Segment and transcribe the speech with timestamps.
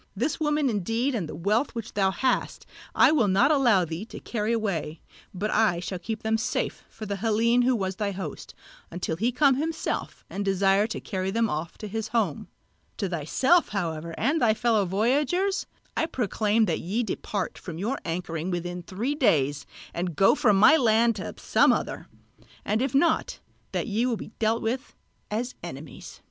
[0.15, 2.65] This woman indeed and the wealth which thou hast
[2.95, 4.99] I will not allow thee to carry away,
[5.31, 8.55] but I shall keep them safe for the Hellene who was thy host,
[8.89, 12.47] until he come himself and desire to carry them off to his home;
[12.97, 18.49] to thyself however and thy fellow voyagers I proclaim that ye depart from your anchoring
[18.49, 22.07] within three days and go from my land to some other;
[22.65, 23.39] and if not,
[23.71, 24.95] that ye will be dealt with
[25.29, 26.19] as enemies."